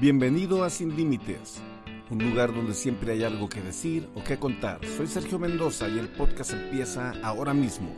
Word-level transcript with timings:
Bienvenido 0.00 0.64
a 0.64 0.70
Sin 0.70 0.96
Límites, 0.96 1.60
un 2.08 2.24
lugar 2.30 2.54
donde 2.54 2.72
siempre 2.72 3.12
hay 3.12 3.22
algo 3.22 3.50
que 3.50 3.60
decir 3.60 4.08
o 4.14 4.24
que 4.24 4.38
contar. 4.38 4.80
Soy 4.96 5.06
Sergio 5.06 5.38
Mendoza 5.38 5.90
y 5.90 5.98
el 5.98 6.08
podcast 6.08 6.54
empieza 6.54 7.12
ahora 7.22 7.52
mismo. 7.52 7.94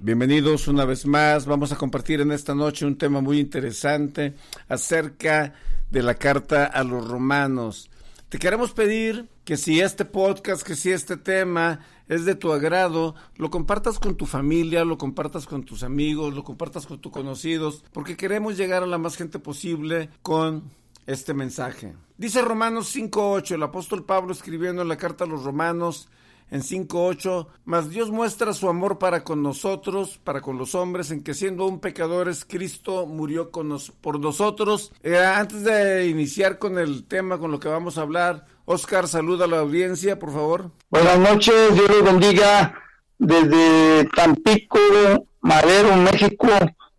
Bienvenidos 0.00 0.66
una 0.66 0.84
vez 0.84 1.06
más. 1.06 1.46
Vamos 1.46 1.70
a 1.70 1.76
compartir 1.76 2.20
en 2.20 2.32
esta 2.32 2.56
noche 2.56 2.84
un 2.84 2.98
tema 2.98 3.20
muy 3.20 3.38
interesante 3.38 4.34
acerca 4.66 5.54
de 5.88 6.02
la 6.02 6.14
carta 6.14 6.64
a 6.64 6.82
los 6.82 7.06
romanos. 7.06 7.88
Te 8.28 8.40
queremos 8.40 8.72
pedir 8.72 9.28
que 9.44 9.56
si 9.56 9.80
este 9.80 10.04
podcast, 10.04 10.62
que 10.62 10.74
si 10.74 10.90
este 10.90 11.16
tema 11.16 11.80
es 12.08 12.24
de 12.24 12.34
tu 12.34 12.52
agrado, 12.52 13.14
lo 13.36 13.50
compartas 13.50 13.98
con 13.98 14.16
tu 14.16 14.26
familia, 14.26 14.84
lo 14.84 14.98
compartas 14.98 15.46
con 15.46 15.64
tus 15.64 15.82
amigos, 15.82 16.34
lo 16.34 16.44
compartas 16.44 16.86
con 16.86 16.98
tus 16.98 17.12
conocidos, 17.12 17.84
porque 17.92 18.16
queremos 18.16 18.56
llegar 18.56 18.82
a 18.82 18.86
la 18.86 18.98
más 18.98 19.16
gente 19.16 19.38
posible 19.38 20.10
con 20.22 20.70
este 21.06 21.34
mensaje. 21.34 21.94
Dice 22.16 22.42
Romanos 22.42 22.94
5.8, 22.94 23.52
el 23.52 23.62
apóstol 23.62 24.04
Pablo 24.04 24.32
escribiendo 24.32 24.82
en 24.82 24.88
la 24.88 24.96
carta 24.96 25.24
a 25.24 25.26
los 25.26 25.44
romanos, 25.44 26.08
en 26.50 26.62
5.8, 26.62 27.46
mas 27.64 27.90
Dios 27.90 28.10
muestra 28.10 28.52
su 28.52 28.68
amor 28.68 28.98
para 28.98 29.24
con 29.24 29.42
nosotros, 29.42 30.20
para 30.22 30.40
con 30.40 30.56
los 30.56 30.74
hombres, 30.74 31.10
en 31.10 31.22
que 31.22 31.34
siendo 31.34 31.66
un 31.66 31.80
pecadores, 31.80 32.44
Cristo 32.44 33.06
murió 33.06 33.50
por 33.50 34.20
nosotros. 34.20 34.92
Eh, 35.02 35.18
antes 35.18 35.64
de 35.64 36.06
iniciar 36.06 36.58
con 36.58 36.78
el 36.78 37.04
tema, 37.04 37.38
con 37.38 37.50
lo 37.50 37.58
que 37.58 37.68
vamos 37.68 37.98
a 37.98 38.02
hablar, 38.02 38.46
Oscar, 38.66 39.08
saluda 39.08 39.44
a 39.44 39.48
la 39.48 39.58
audiencia, 39.58 40.18
por 40.18 40.32
favor. 40.32 40.70
Buenas 40.88 41.18
noches, 41.18 41.74
Dios 41.74 41.88
los 41.88 42.02
bendiga 42.02 42.74
desde 43.18 44.08
Tampico, 44.14 44.78
Madero, 45.40 45.96
México, 45.96 46.48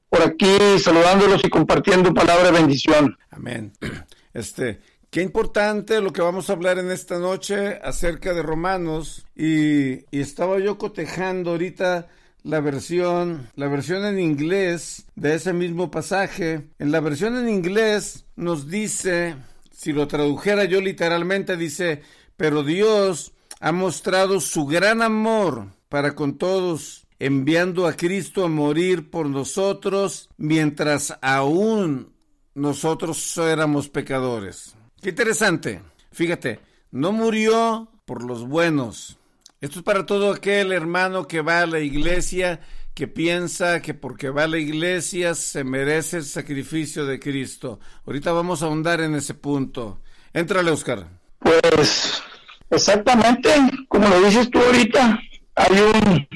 por 0.07 0.21
aquí 0.21 0.79
saludándolos 0.79 1.43
y 1.43 1.49
compartiendo 1.49 2.13
palabra 2.13 2.45
de 2.45 2.51
bendición. 2.51 3.17
Amén. 3.29 3.73
Este, 4.33 4.81
Qué 5.09 5.21
importante 5.21 6.01
lo 6.01 6.11
que 6.11 6.21
vamos 6.21 6.49
a 6.49 6.53
hablar 6.53 6.77
en 6.77 6.91
esta 6.91 7.19
noche 7.19 7.79
acerca 7.81 8.33
de 8.33 8.43
Romanos 8.43 9.25
y, 9.33 10.03
y, 10.13 10.19
estaba 10.19 10.59
yo 10.59 10.77
cotejando 10.77 11.51
ahorita 11.51 12.07
la 12.43 12.59
versión, 12.59 13.49
la 13.55 13.69
versión 13.69 14.03
en 14.03 14.19
inglés 14.19 15.05
de 15.15 15.35
ese 15.35 15.53
mismo 15.53 15.89
pasaje. 15.89 16.67
En 16.79 16.91
la 16.91 16.99
versión 16.99 17.37
en 17.37 17.47
inglés 17.47 18.25
nos 18.35 18.69
dice, 18.69 19.37
si 19.75 19.91
lo 19.91 20.07
tradujera 20.07 20.63
yo 20.63 20.79
literalmente, 20.79 21.57
dice, 21.57 22.01
pero 22.37 22.63
Dios 22.63 23.33
ha 23.59 23.73
mostrado 23.73 24.39
su 24.39 24.65
gran 24.65 25.01
amor 25.01 25.67
para 25.89 26.15
con 26.15 26.37
todos, 26.37 27.07
enviando 27.19 27.85
a 27.85 27.93
Cristo 27.93 28.45
a 28.45 28.47
morir 28.47 29.09
por 29.09 29.29
nosotros 29.29 30.29
mientras 30.37 31.17
aún 31.21 32.13
nosotros 32.53 33.37
éramos 33.37 33.89
pecadores. 33.89 34.75
Qué 35.01 35.09
interesante. 35.09 35.81
Fíjate, 36.11 36.61
no 36.91 37.11
murió 37.11 37.91
por 38.05 38.23
los 38.23 38.47
buenos. 38.47 39.17
Esto 39.59 39.79
es 39.79 39.83
para 39.83 40.05
todo 40.05 40.31
aquel 40.31 40.71
hermano 40.71 41.27
que 41.27 41.41
va 41.41 41.61
a 41.61 41.67
la 41.67 41.81
iglesia, 41.81 42.61
que 42.95 43.09
piensa 43.09 43.81
que 43.81 43.93
porque 43.93 44.29
va 44.29 44.45
a 44.45 44.47
la 44.47 44.57
iglesia 44.57 45.35
se 45.35 45.65
merece 45.65 46.17
el 46.17 46.23
sacrificio 46.23 47.05
de 47.05 47.19
Cristo. 47.19 47.79
Ahorita 48.05 48.31
vamos 48.31 48.63
a 48.63 48.67
ahondar 48.67 49.01
en 49.01 49.15
ese 49.15 49.33
punto. 49.33 49.99
Éntrale, 50.33 50.71
Oscar. 50.71 51.05
Pues 51.39 52.23
exactamente, 52.69 53.49
como 53.89 54.07
lo 54.07 54.21
dices 54.21 54.49
tú 54.49 54.59
ahorita, 54.59 55.19
hay 55.55 55.79
un 55.79 56.27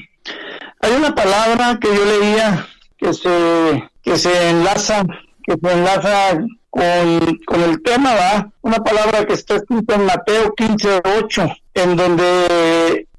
hay 0.82 0.92
una 0.92 1.14
palabra 1.14 1.78
que 1.80 1.88
yo 1.88 2.04
leía 2.04 2.68
que 2.96 3.12
se 3.14 3.90
que 4.02 4.16
se 4.18 4.50
enlaza 4.50 5.04
que 5.42 5.56
se 5.60 5.72
enlaza 5.72 6.38
con, 6.68 7.38
con 7.46 7.62
el 7.62 7.82
tema, 7.82 8.14
va 8.14 8.52
una 8.62 8.78
palabra 8.78 9.26
que 9.26 9.34
está 9.34 9.56
escrita 9.56 9.96
en 9.96 10.06
Mateo 10.06 10.54
15, 10.54 11.00
8, 11.18 11.48
en 11.74 11.96
donde 11.96 12.46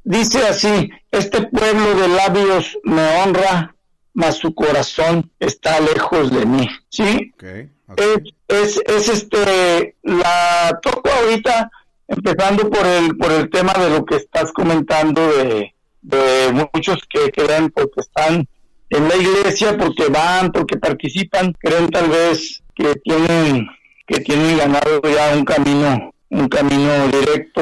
dice 0.03 0.45
así, 0.47 0.89
este 1.11 1.41
pueblo 1.47 1.95
de 1.95 2.07
labios 2.07 2.77
me 2.83 3.01
honra, 3.19 3.75
mas 4.13 4.35
su 4.35 4.53
corazón 4.53 5.31
está 5.39 5.79
lejos 5.79 6.31
de 6.31 6.45
mí, 6.45 6.67
¿sí? 6.89 7.31
Okay, 7.35 7.69
okay. 7.87 8.05
Es, 8.47 8.77
es, 8.77 8.81
es, 8.85 9.09
este, 9.09 9.95
la 10.03 10.79
toco 10.81 11.09
ahorita, 11.09 11.69
empezando 12.07 12.69
por 12.69 12.85
el, 12.85 13.17
por 13.17 13.31
el 13.31 13.49
tema 13.49 13.73
de 13.73 13.89
lo 13.89 14.05
que 14.05 14.17
estás 14.17 14.51
comentando 14.51 15.21
de, 15.31 15.73
de 16.01 16.67
muchos 16.73 16.99
que 17.09 17.31
creen 17.31 17.69
porque 17.69 18.01
están 18.01 18.47
en 18.89 19.07
la 19.07 19.15
iglesia, 19.15 19.77
porque 19.77 20.07
van, 20.07 20.51
porque 20.51 20.77
participan, 20.77 21.53
creen 21.53 21.89
tal 21.89 22.09
vez 22.09 22.61
que 22.75 22.95
tienen 22.95 23.67
que 24.07 24.19
tienen 24.19 24.57
ganado 24.57 25.01
ya 25.03 25.33
un 25.35 25.45
camino 25.45 26.13
un 26.29 26.47
camino 26.47 27.07
directo 27.07 27.61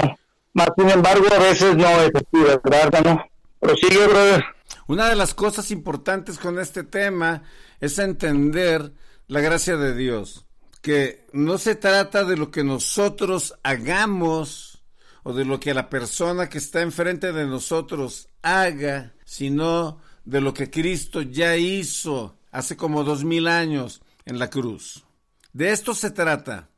sin 0.78 0.90
embargo 0.90 1.26
a 1.34 1.40
veces 1.40 1.76
no 1.76 1.88
así 1.88 2.60
verdad 2.64 3.04
no 3.04 3.24
prosigue 3.60 4.08
brother 4.08 4.44
una 4.88 5.10
de 5.10 5.16
las 5.16 5.34
cosas 5.34 5.72
importantes 5.72 6.38
con 6.38 6.60
este 6.60 6.84
tema 6.84 7.44
es 7.80 8.00
entender 8.00 8.94
la 9.28 9.42
gracia 9.42 9.78
de 9.78 9.96
Dios 9.96 10.46
que 10.82 11.26
no 11.34 11.58
se 11.58 11.76
trata 11.76 12.24
de 12.24 12.38
lo 12.38 12.52
que 12.52 12.64
nosotros 12.64 13.56
hagamos 13.64 14.82
o 15.24 15.34
de 15.34 15.46
lo 15.46 15.60
que 15.60 15.74
la 15.74 15.90
persona 15.90 16.50
que 16.50 16.58
está 16.58 16.82
enfrente 16.82 17.34
de 17.34 17.46
nosotros 17.46 18.30
haga 18.42 19.14
sino 19.26 20.00
de 20.26 20.42
lo 20.42 20.54
que 20.54 20.70
Cristo 20.70 21.22
ya 21.22 21.56
hizo 21.58 22.38
hace 22.52 22.78
como 22.78 23.04
dos 23.04 23.24
mil 23.24 23.48
años 23.48 24.02
en 24.26 24.40
la 24.40 24.50
cruz. 24.50 25.04
De 25.54 25.72
esto 25.72 25.94
se 25.94 26.12
trata. 26.12 26.70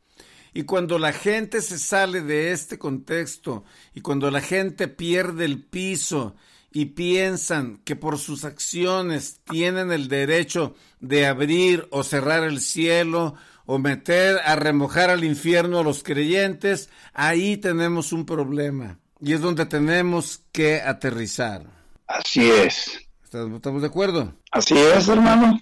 Y 0.54 0.64
cuando 0.64 1.00
la 1.00 1.14
gente 1.14 1.62
se 1.62 1.80
sale 1.80 2.22
de 2.22 2.52
este 2.52 2.78
contexto 2.78 3.64
y 3.94 4.02
cuando 4.02 4.30
la 4.32 4.42
gente 4.42 4.88
pierde 4.88 5.46
el 5.46 5.64
piso 5.64 6.36
y 6.72 6.86
piensan 6.88 7.82
que 7.84 7.96
por 7.96 8.18
sus 8.18 8.44
acciones 8.44 9.42
tienen 9.50 9.92
el 9.92 10.08
derecho 10.08 10.76
de 11.00 11.26
abrir 11.26 11.88
o 11.92 12.04
cerrar 12.04 12.44
el 12.44 12.60
cielo 12.60 13.36
o 13.66 13.78
meter 13.80 14.40
a 14.46 14.56
remojar 14.56 15.10
al 15.10 15.24
infierno 15.24 15.80
a 15.80 15.84
los 15.84 16.04
creyentes, 16.04 16.90
ahí 17.14 17.58
tenemos 17.58 18.12
un 18.12 18.26
problema 18.26 19.00
y 19.22 19.34
es 19.34 19.42
donde 19.42 19.66
tenemos 19.66 20.44
que 20.52 20.82
aterrizar. 20.82 21.64
Así 22.08 22.50
es. 22.50 23.00
¿Estamos 23.24 23.82
de 23.82 23.88
acuerdo? 23.88 24.34
Así 24.52 24.78
es, 24.78 25.08
hermano. 25.08 25.62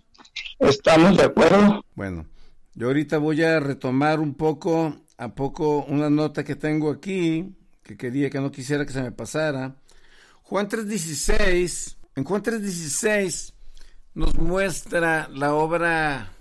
Estamos 0.58 1.18
de 1.18 1.26
acuerdo. 1.26 1.86
Bueno, 1.94 2.26
yo 2.76 2.88
ahorita 2.88 3.18
voy 3.18 3.44
a 3.44 3.60
retomar 3.60 4.20
un 4.20 4.36
poco 4.36 4.96
a 5.18 5.36
poco 5.36 5.84
una 5.86 6.10
nota 6.10 6.44
que 6.44 6.56
tengo 6.56 6.90
aquí, 6.90 7.54
que 7.84 7.98
quería 7.98 8.30
que 8.30 8.40
no 8.40 8.52
quisiera 8.52 8.86
que 8.86 8.94
se 8.94 9.02
me 9.02 9.12
pasara. 9.12 9.76
Juan 10.44 10.70
3.16, 10.70 11.98
en 12.16 12.24
Juan 12.24 12.42
3.16 12.42 13.54
nos 14.14 14.36
muestra 14.36 15.30
la 15.30 15.54
obra 15.54 16.32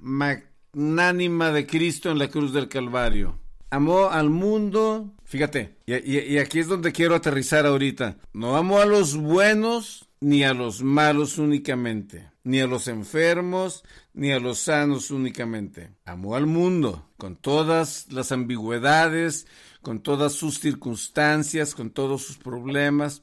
magnánima 0.00 1.52
de 1.52 1.66
Cristo 1.66 2.10
en 2.10 2.18
la 2.18 2.28
cruz 2.28 2.52
del 2.52 2.68
Calvario. 2.68 3.38
Amó 3.70 4.10
al 4.10 4.30
mundo, 4.30 5.14
fíjate, 5.24 5.76
y, 5.86 6.38
aquí 6.38 6.60
es 6.60 6.68
donde 6.68 6.92
quiero 6.92 7.14
aterrizar 7.14 7.66
ahorita. 7.66 8.18
No 8.32 8.56
amó 8.56 8.78
a 8.78 8.86
los 8.86 9.16
buenos 9.16 10.08
ni 10.20 10.44
a 10.44 10.54
los 10.54 10.82
malos 10.82 11.38
únicamente, 11.38 12.30
ni 12.44 12.60
a 12.60 12.66
los 12.66 12.88
enfermos, 12.88 13.82
ni 14.12 14.32
a 14.32 14.38
los 14.38 14.58
sanos 14.58 15.10
únicamente. 15.10 15.90
Amó 16.04 16.36
al 16.36 16.46
mundo, 16.46 17.08
con 17.16 17.36
todas 17.36 18.06
las 18.12 18.32
ambigüedades, 18.32 19.46
con 19.82 20.00
todas 20.00 20.34
sus 20.34 20.60
circunstancias, 20.60 21.74
con 21.74 21.90
todos 21.90 22.22
sus 22.22 22.36
problemas. 22.36 23.22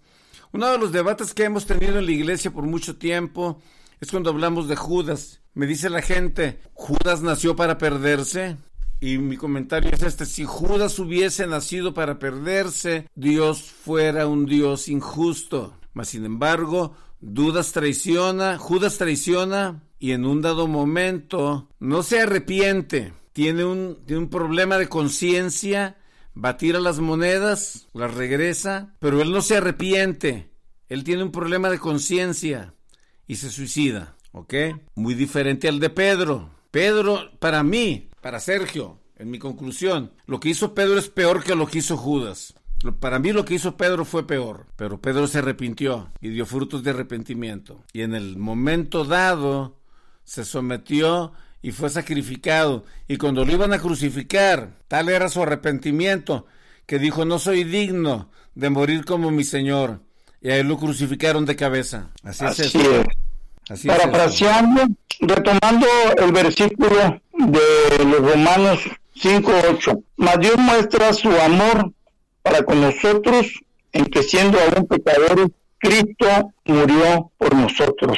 Uno 0.51 0.69
de 0.71 0.77
los 0.77 0.91
debates 0.91 1.33
que 1.33 1.43
hemos 1.43 1.65
tenido 1.65 1.99
en 1.99 2.05
la 2.05 2.11
iglesia 2.11 2.51
por 2.51 2.65
mucho 2.65 2.97
tiempo 2.97 3.61
es 3.99 4.11
cuando 4.11 4.31
hablamos 4.31 4.67
de 4.67 4.75
Judas. 4.75 5.41
Me 5.53 5.67
dice 5.67 5.89
la 5.89 6.01
gente, 6.01 6.59
¿Judas 6.73 7.21
nació 7.21 7.55
para 7.55 7.77
perderse? 7.77 8.57
Y 8.99 9.17
mi 9.17 9.37
comentario 9.37 9.91
es 9.91 10.03
este, 10.03 10.25
si 10.25 10.45
Judas 10.45 10.97
hubiese 10.99 11.47
nacido 11.47 11.93
para 11.93 12.19
perderse, 12.19 13.07
Dios 13.15 13.63
fuera 13.63 14.27
un 14.27 14.45
Dios 14.45 14.87
injusto. 14.87 15.75
Mas 15.93 16.09
sin 16.09 16.23
embargo, 16.25 16.95
Dudas 17.21 17.71
traiciona, 17.71 18.57
Judas 18.57 18.97
traiciona 18.97 19.83
y 19.99 20.13
en 20.13 20.25
un 20.25 20.41
dado 20.41 20.67
momento 20.67 21.69
no 21.79 22.01
se 22.01 22.19
arrepiente, 22.19 23.13
tiene 23.31 23.63
un, 23.63 23.99
tiene 24.07 24.23
un 24.23 24.29
problema 24.29 24.79
de 24.79 24.89
conciencia, 24.89 25.97
va 26.35 26.57
a 26.59 26.79
las 26.79 26.99
monedas, 26.99 27.87
las 27.93 28.13
regresa, 28.15 28.95
pero 28.99 29.21
él 29.21 29.31
no 29.31 29.43
se 29.43 29.57
arrepiente, 29.57 30.49
él 30.89 31.03
tiene 31.03 31.21
un 31.23 31.31
problema 31.31 31.69
de 31.69 31.77
conciencia 31.77 32.73
y 33.27 33.35
se 33.35 33.51
suicida, 33.51 34.15
¿ok? 34.31 34.55
Muy 34.95 35.13
diferente 35.13 35.67
al 35.67 35.79
de 35.79 35.91
Pedro. 35.91 36.49
Pedro, 36.71 37.29
para 37.37 37.61
mí, 37.61 38.09
para 38.21 38.39
Sergio, 38.39 38.99
en 39.17 39.29
mi 39.29 39.37
conclusión, 39.37 40.11
lo 40.25 40.39
que 40.39 40.49
hizo 40.49 40.73
Pedro 40.73 40.97
es 40.97 41.09
peor 41.09 41.43
que 41.43 41.53
lo 41.53 41.67
que 41.67 41.77
hizo 41.77 41.97
Judas. 41.97 42.55
Para 42.99 43.19
mí 43.19 43.31
lo 43.31 43.45
que 43.45 43.55
hizo 43.55 43.77
Pedro 43.77 44.05
fue 44.05 44.25
peor, 44.25 44.65
pero 44.75 44.99
Pedro 44.99 45.27
se 45.27 45.39
arrepintió 45.39 46.11
y 46.19 46.29
dio 46.29 46.45
frutos 46.45 46.83
de 46.83 46.89
arrepentimiento. 46.89 47.83
Y 47.93 48.01
en 48.01 48.15
el 48.15 48.37
momento 48.37 49.05
dado 49.05 49.77
se 50.23 50.45
sometió 50.45 51.33
y 51.61 51.71
fue 51.71 51.89
sacrificado. 51.89 52.85
Y 53.07 53.17
cuando 53.17 53.45
lo 53.45 53.51
iban 53.51 53.73
a 53.73 53.79
crucificar, 53.79 54.79
tal 54.87 55.09
era 55.09 55.29
su 55.29 55.43
arrepentimiento, 55.43 56.47
que 56.85 56.97
dijo, 56.97 57.23
no 57.23 57.37
soy 57.37 57.63
digno 57.63 58.31
de 58.55 58.69
morir 58.69 59.05
como 59.05 59.29
mi 59.29 59.43
Señor. 59.43 60.01
Y 60.41 60.49
ahí 60.49 60.63
lo 60.63 60.77
crucificaron 60.77 61.45
de 61.45 61.55
cabeza. 61.55 62.09
Así, 62.23 62.45
es. 62.45 62.75
Así 63.69 63.87
Parafraseando, 63.87 64.87
retomando 65.19 65.85
el 66.17 66.31
versículo 66.31 67.21
de 67.31 68.05
los 68.05 68.31
Romanos 68.31 68.79
5.8, 69.15 70.03
mas 70.17 70.39
Dios 70.39 70.57
muestra 70.57 71.13
su 71.13 71.29
amor 71.29 71.93
para 72.41 72.63
con 72.63 72.81
nosotros, 72.81 73.47
en 73.91 74.05
que 74.05 74.23
siendo 74.23 74.57
aún 74.59 74.87
pecadores, 74.87 75.47
Cristo 75.79 76.53
murió 76.65 77.31
por 77.37 77.55
nosotros. 77.55 78.17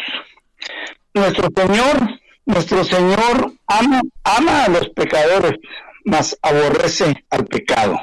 Nuestro 1.14 1.50
Señor, 1.56 2.20
nuestro 2.46 2.84
Señor 2.84 3.54
ama, 3.68 4.02
ama 4.24 4.66
a 4.66 4.70
los 4.70 4.90
pecadores, 4.90 5.60
mas 6.04 6.38
aborrece 6.42 7.24
al 7.30 7.46
pecado. 7.46 7.98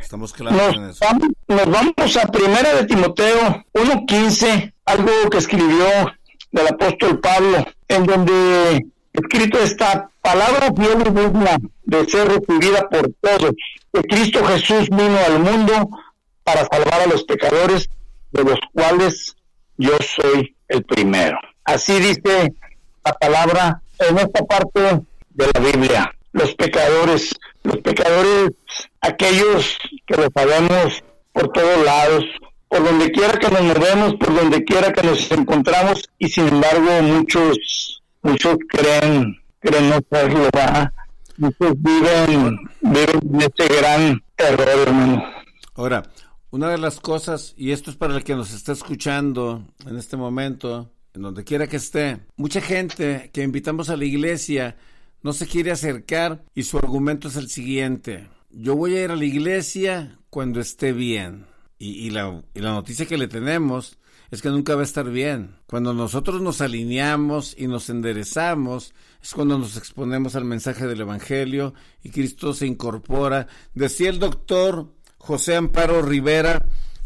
Estamos 0.00 0.32
claros 0.32 0.78
nos, 0.78 0.98
Vamos, 1.00 1.28
nos 1.48 1.70
vamos 1.70 2.16
a 2.16 2.26
Primera 2.30 2.74
de 2.74 2.84
Timoteo 2.86 3.64
1.15, 3.72 4.72
algo 4.84 5.10
que 5.30 5.38
escribió 5.38 5.86
del 6.52 6.68
apóstol 6.68 7.18
Pablo, 7.20 7.66
en 7.88 8.04
donde 8.04 8.86
escrito 9.16 9.58
está 9.58 10.10
palabra 10.22 10.72
fiel 10.76 11.00
y 11.06 11.10
digna 11.10 11.58
de 11.84 12.04
ser 12.08 12.28
recibida 12.28 12.88
por 12.88 13.10
todos, 13.20 13.52
que 13.92 14.02
Cristo 14.02 14.44
Jesús 14.44 14.88
vino 14.90 15.18
al 15.26 15.38
mundo 15.40 15.88
para 16.44 16.66
salvar 16.66 17.00
a 17.02 17.06
los 17.06 17.24
pecadores, 17.24 17.88
de 18.32 18.44
los 18.44 18.58
cuales 18.72 19.34
yo 19.76 19.96
soy 20.00 20.54
el 20.68 20.84
primero. 20.84 21.38
Así 21.64 21.98
dice 21.98 22.54
la 23.04 23.12
palabra 23.12 23.82
en 23.98 24.18
esta 24.18 24.44
parte 24.44 24.80
de 25.30 25.50
la 25.52 25.60
Biblia. 25.60 26.12
Los 26.32 26.54
pecadores, 26.54 27.34
los 27.62 27.78
pecadores, 27.78 28.50
aquellos 29.00 29.78
que 30.06 30.16
lo 30.16 30.28
sabemos 30.34 31.02
por 31.32 31.52
todos 31.52 31.84
lados, 31.84 32.24
por 32.68 32.84
donde 32.84 33.10
quiera 33.10 33.38
que 33.38 33.48
nos 33.48 33.62
movemos, 33.62 34.14
por 34.16 34.34
donde 34.34 34.64
quiera 34.64 34.92
que 34.92 35.02
nos 35.02 35.30
encontramos, 35.30 36.08
y 36.18 36.28
sin 36.28 36.48
embargo 36.48 37.02
muchos, 37.02 38.02
muchos 38.26 38.56
creen, 38.68 39.36
creen 39.60 39.90
no 39.90 40.00
serlo, 40.10 40.50
Muchos 41.38 41.74
viven, 41.82 42.58
viven 42.80 43.40
este 43.40 43.66
gran 43.68 44.22
error, 44.38 44.68
hermano. 44.86 45.22
Ahora, 45.74 46.02
una 46.50 46.70
de 46.70 46.78
las 46.78 46.98
cosas, 46.98 47.54
y 47.58 47.72
esto 47.72 47.90
es 47.90 47.96
para 47.96 48.16
el 48.16 48.24
que 48.24 48.34
nos 48.34 48.54
está 48.54 48.72
escuchando 48.72 49.62
en 49.86 49.96
este 49.96 50.16
momento, 50.16 50.90
en 51.12 51.22
donde 51.22 51.44
quiera 51.44 51.66
que 51.66 51.76
esté, 51.76 52.20
mucha 52.36 52.62
gente 52.62 53.30
que 53.32 53.42
invitamos 53.42 53.90
a 53.90 53.96
la 53.96 54.04
iglesia 54.06 54.76
no 55.22 55.32
se 55.32 55.46
quiere 55.46 55.72
acercar 55.72 56.42
y 56.54 56.62
su 56.62 56.78
argumento 56.78 57.28
es 57.28 57.36
el 57.36 57.50
siguiente. 57.50 58.28
Yo 58.50 58.76
voy 58.76 58.96
a 58.96 59.04
ir 59.04 59.10
a 59.10 59.16
la 59.16 59.24
iglesia 59.24 60.18
cuando 60.30 60.60
esté 60.60 60.92
bien. 60.92 61.46
Y, 61.78 62.08
la, 62.08 62.42
y 62.54 62.60
la 62.60 62.70
noticia 62.70 63.04
que 63.04 63.18
le 63.18 63.28
tenemos 63.28 63.98
es 64.36 64.42
que 64.42 64.50
nunca 64.50 64.74
va 64.74 64.82
a 64.82 64.84
estar 64.84 65.08
bien. 65.08 65.56
Cuando 65.66 65.94
nosotros 65.94 66.42
nos 66.42 66.60
alineamos 66.60 67.54
y 67.56 67.68
nos 67.68 67.88
enderezamos, 67.88 68.92
es 69.22 69.32
cuando 69.32 69.58
nos 69.58 69.78
exponemos 69.78 70.36
al 70.36 70.44
mensaje 70.44 70.86
del 70.86 71.00
Evangelio 71.00 71.72
y 72.02 72.10
Cristo 72.10 72.52
se 72.52 72.66
incorpora. 72.66 73.46
Decía 73.72 74.10
el 74.10 74.18
doctor 74.18 74.92
José 75.16 75.56
Amparo 75.56 76.02
Rivera, 76.02 76.62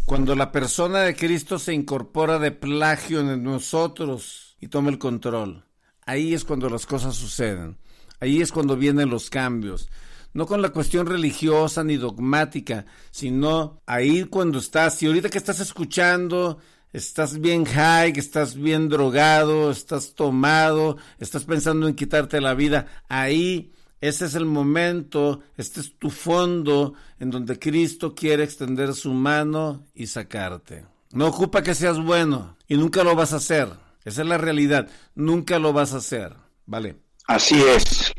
cuando 0.06 0.34
la 0.34 0.50
persona 0.50 1.02
de 1.02 1.14
Cristo 1.14 1.60
se 1.60 1.72
incorpora 1.72 2.40
de 2.40 2.50
plagio 2.50 3.20
en 3.20 3.44
nosotros 3.44 4.56
y 4.60 4.66
toma 4.66 4.90
el 4.90 4.98
control, 4.98 5.66
ahí 6.04 6.34
es 6.34 6.44
cuando 6.44 6.68
las 6.68 6.84
cosas 6.84 7.14
suceden, 7.14 7.78
ahí 8.18 8.40
es 8.40 8.50
cuando 8.50 8.76
vienen 8.76 9.08
los 9.08 9.30
cambios. 9.30 9.88
No 10.32 10.46
con 10.46 10.62
la 10.62 10.70
cuestión 10.70 11.06
religiosa 11.06 11.84
ni 11.84 11.96
dogmática, 11.96 12.86
sino 13.12 13.82
ahí 13.86 14.24
cuando 14.24 14.58
estás, 14.58 15.00
y 15.04 15.06
ahorita 15.06 15.28
que 15.28 15.38
estás 15.38 15.60
escuchando 15.60 16.58
estás 16.92 17.40
bien 17.40 17.64
high, 17.64 18.12
estás 18.16 18.54
bien 18.54 18.88
drogado, 18.88 19.70
estás 19.70 20.14
tomado, 20.14 20.96
estás 21.18 21.44
pensando 21.44 21.88
en 21.88 21.94
quitarte 21.94 22.40
la 22.40 22.54
vida, 22.54 22.86
ahí 23.08 23.72
ese 24.00 24.24
es 24.24 24.34
el 24.34 24.46
momento, 24.46 25.42
este 25.58 25.80
es 25.80 25.98
tu 25.98 26.08
fondo 26.10 26.94
en 27.18 27.30
donde 27.30 27.58
Cristo 27.58 28.14
quiere 28.14 28.44
extender 28.44 28.94
su 28.94 29.12
mano 29.12 29.86
y 29.94 30.06
sacarte. 30.06 30.86
No 31.12 31.26
ocupa 31.26 31.62
que 31.62 31.74
seas 31.74 32.02
bueno 32.02 32.56
y 32.66 32.76
nunca 32.76 33.04
lo 33.04 33.14
vas 33.14 33.34
a 33.34 33.36
hacer. 33.36 33.68
Esa 34.04 34.22
es 34.22 34.28
la 34.28 34.38
realidad, 34.38 34.88
nunca 35.14 35.58
lo 35.58 35.74
vas 35.74 35.92
a 35.92 35.98
hacer. 35.98 36.32
¿Vale? 36.64 36.96
Así 37.26 37.62
es. 37.62 38.12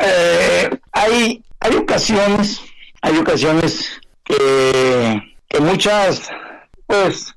Eh, 0.00 0.70
hay, 0.92 1.42
ocasiones, 1.76 2.60
hay 3.00 3.16
ocasiones 3.18 3.88
que, 4.24 5.36
que 5.48 5.60
muchas, 5.60 6.28
pues, 6.86 7.32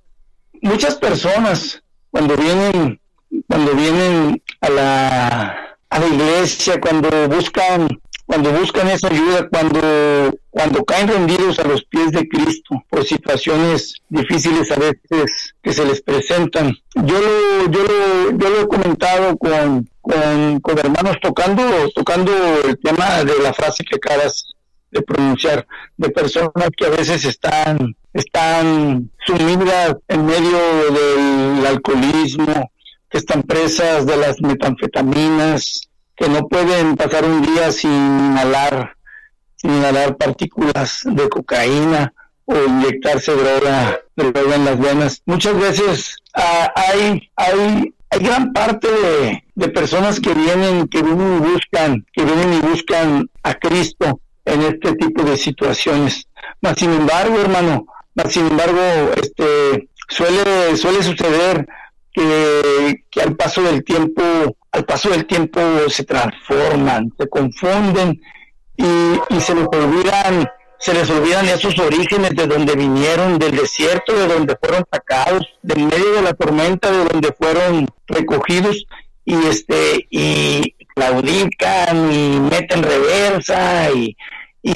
muchas 0.67 0.95
personas 0.95 1.81
cuando 2.11 2.35
vienen 2.35 2.99
cuando 3.47 3.73
vienen 3.73 4.41
a 4.61 4.69
la 4.69 5.57
a 5.89 5.99
la 5.99 6.07
iglesia 6.07 6.79
cuando 6.79 7.09
buscan 7.29 7.87
cuando 8.25 8.51
buscan 8.51 8.89
esa 8.89 9.07
ayuda 9.07 9.47
cuando 9.49 10.37
cuando 10.49 10.83
caen 10.83 11.07
rendidos 11.07 11.59
a 11.59 11.67
los 11.67 11.83
pies 11.85 12.11
de 12.11 12.27
Cristo 12.27 12.83
por 12.89 13.05
situaciones 13.05 13.95
difíciles 14.09 14.69
a 14.71 14.75
veces 14.75 15.53
que 15.61 15.71
se 15.71 15.85
les 15.85 16.01
presentan. 16.01 16.75
Yo 16.95 17.19
lo 17.19 17.71
yo 17.71 17.83
lo, 17.83 18.37
yo 18.37 18.49
lo 18.49 18.61
he 18.61 18.67
comentado 18.67 19.37
con, 19.37 19.87
con, 20.01 20.59
con 20.59 20.77
hermanos 20.77 21.17
tocando 21.21 21.63
tocando 21.95 22.31
el 22.65 22.77
tema 22.79 23.23
de 23.23 23.39
la 23.41 23.53
frase 23.53 23.83
que 23.83 23.95
acabas 23.95 24.56
de 24.91 25.01
pronunciar 25.01 25.67
de 25.97 26.09
personas 26.09 26.69
que 26.75 26.85
a 26.85 26.89
veces 26.89 27.25
están 27.25 27.95
están 28.17 29.11
sumidas 29.25 29.95
en 30.07 30.25
medio 30.25 30.57
del 30.91 31.65
alcoholismo, 31.65 32.71
que 33.09 33.19
están 33.19 33.43
presas 33.43 34.05
de 34.05 34.17
las 34.17 34.41
metanfetaminas, 34.41 35.87
que 36.15 36.27
no 36.27 36.47
pueden 36.47 36.95
pasar 36.95 37.25
un 37.25 37.41
día 37.43 37.71
sin 37.71 37.91
inhalar, 37.91 38.95
sin 39.55 39.71
inhalar 39.73 40.17
partículas 40.17 41.01
de 41.05 41.29
cocaína 41.29 42.13
o 42.45 42.55
inyectarse 42.55 43.33
droga, 43.33 43.99
droga 44.15 44.55
en 44.55 44.65
las 44.65 44.79
venas. 44.79 45.21
Muchas 45.25 45.59
veces 45.59 46.15
ah, 46.33 46.71
hay, 46.75 47.29
hay, 47.35 47.93
hay 48.09 48.19
gran 48.19 48.51
parte 48.51 48.87
de, 48.87 49.43
de 49.53 49.69
personas 49.69 50.19
que 50.19 50.33
vienen, 50.33 50.87
que 50.87 51.03
vienen 51.03 51.37
y 51.37 51.51
buscan, 51.51 52.05
que 52.13 52.25
vienen 52.25 52.53
y 52.53 52.59
buscan 52.61 53.29
a 53.43 53.53
Cristo 53.53 54.21
en 54.47 54.61
este 54.63 54.93
tipo 54.93 55.23
de 55.23 55.37
situaciones. 55.37 56.27
Mas, 56.61 56.79
sin 56.79 56.91
embargo, 56.91 57.39
hermano, 57.39 57.85
sin 58.29 58.47
embargo, 58.47 58.81
este, 59.15 59.89
suele, 60.07 60.75
suele 60.75 61.03
suceder 61.03 61.67
que, 62.13 63.21
al 63.21 63.35
paso 63.35 63.61
del 63.61 63.83
tiempo, 63.83 64.21
al 64.71 64.85
paso 64.85 65.09
del 65.09 65.25
tiempo 65.25 65.59
se 65.87 66.03
transforman, 66.03 67.13
se 67.17 67.27
confunden 67.27 68.19
y, 68.75 69.39
se 69.39 69.53
les 69.53 69.67
olvidan, 69.67 70.49
se 70.79 70.93
les 70.93 71.09
olvidan 71.09 71.47
esos 71.47 71.77
orígenes 71.77 72.31
de 72.35 72.47
donde 72.47 72.75
vinieron, 72.75 73.37
del 73.37 73.55
desierto, 73.55 74.13
de 74.13 74.27
donde 74.27 74.55
fueron 74.59 74.83
sacados, 74.91 75.45
del 75.61 75.83
medio 75.83 76.13
de 76.13 76.21
la 76.23 76.33
tormenta, 76.33 76.91
de 76.91 77.05
donde 77.05 77.31
fueron 77.33 77.87
recogidos 78.07 78.85
y 79.25 79.35
este 79.47 80.07
y 80.09 80.76
claudican 80.97 82.11
y 82.11 82.39
meten 82.39 82.81
reversa 82.81 83.91
y, 83.91 84.17
y, 84.63 84.73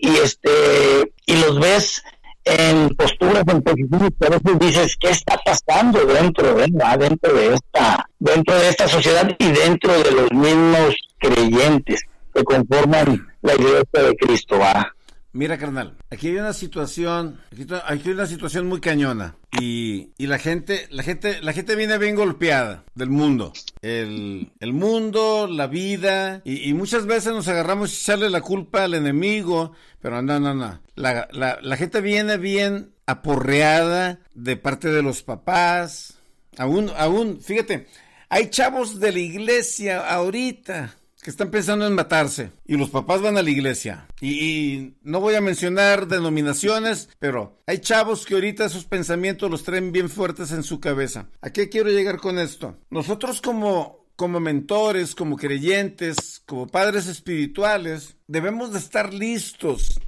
y 0.00 0.16
este 0.22 1.12
y 1.26 1.36
los 1.36 1.58
ves 1.58 2.02
en 2.44 2.90
posturas, 2.90 3.42
en 3.48 3.62
posiciones 3.62 4.10
que 4.20 4.26
a 4.26 4.58
dices, 4.60 4.96
¿qué 5.00 5.08
está 5.08 5.36
pasando 5.44 6.04
dentro, 6.04 6.54
de, 6.54 6.66
dentro 6.98 7.32
de 7.32 7.54
esta, 7.54 8.06
dentro 8.18 8.54
de 8.54 8.68
esta 8.68 8.86
sociedad 8.86 9.28
y 9.38 9.50
dentro 9.50 9.92
de 10.02 10.10
los 10.10 10.30
mismos 10.30 10.94
creyentes? 11.18 12.02
que 12.34 12.44
conforman 12.44 13.26
la 13.42 13.54
iglesia 13.54 14.02
de 14.02 14.16
Cristo. 14.16 14.58
¿va? 14.58 14.93
Mira, 15.34 15.58
carnal, 15.58 15.96
aquí 16.10 16.28
hay 16.28 16.36
una 16.36 16.52
situación, 16.52 17.40
aquí, 17.50 17.66
hay 17.86 18.08
una 18.12 18.26
situación 18.26 18.68
muy 18.68 18.80
cañona 18.80 19.34
y, 19.60 20.12
y, 20.16 20.28
la 20.28 20.38
gente, 20.38 20.86
la 20.90 21.02
gente, 21.02 21.42
la 21.42 21.52
gente 21.52 21.74
viene 21.74 21.98
bien 21.98 22.14
golpeada 22.14 22.84
del 22.94 23.10
mundo, 23.10 23.52
el, 23.82 24.52
el 24.60 24.72
mundo, 24.72 25.48
la 25.50 25.66
vida 25.66 26.40
y, 26.44 26.70
y, 26.70 26.72
muchas 26.72 27.06
veces 27.06 27.32
nos 27.32 27.48
agarramos 27.48 27.92
y 27.92 27.96
echarle 27.96 28.30
la 28.30 28.42
culpa 28.42 28.84
al 28.84 28.94
enemigo, 28.94 29.72
pero 30.00 30.22
no, 30.22 30.38
no, 30.38 30.54
no, 30.54 30.80
la, 30.94 31.26
la, 31.32 31.58
la 31.60 31.76
gente 31.76 32.00
viene 32.00 32.36
bien 32.36 32.94
aporreada 33.04 34.20
de 34.34 34.56
parte 34.56 34.92
de 34.92 35.02
los 35.02 35.24
papás, 35.24 36.20
aún, 36.58 36.92
aún, 36.96 37.40
fíjate, 37.40 37.88
hay 38.28 38.50
chavos 38.50 39.00
de 39.00 39.10
la 39.10 39.18
iglesia 39.18 40.08
ahorita 40.08 40.94
que 41.24 41.30
están 41.30 41.50
pensando 41.50 41.86
en 41.86 41.94
matarse 41.94 42.52
y 42.66 42.76
los 42.76 42.90
papás 42.90 43.22
van 43.22 43.38
a 43.38 43.42
la 43.42 43.48
iglesia. 43.48 44.06
Y, 44.20 44.92
no 45.00 45.20
voy 45.20 45.34
a 45.34 45.40
mencionar 45.40 46.06
denominaciones, 46.06 47.08
pero 47.18 47.62
hay 47.66 47.78
chavos 47.78 48.26
que 48.26 48.34
ahorita 48.34 48.66
esos 48.66 48.84
pensamientos 48.84 49.50
los 49.50 49.64
traen 49.64 49.90
bien 49.90 50.10
fuertes 50.10 50.52
en 50.52 50.62
su 50.62 50.80
cabeza. 50.80 51.30
¿A 51.40 51.48
qué 51.48 51.70
quiero 51.70 51.88
llegar 51.88 52.18
con 52.18 52.38
esto? 52.38 52.76
Nosotros 52.90 53.40
como 53.40 54.04
como 54.16 54.38
mentores, 54.38 55.16
como 55.16 55.36
creyentes, 55.36 56.42
como 56.46 56.68
padres 56.68 57.08
espirituales, 57.08 58.16
debemos 58.28 58.72
de 58.72 58.78
estar 58.78 59.12
listos 59.12 60.00